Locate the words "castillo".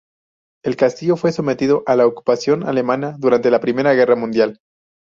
0.77-1.15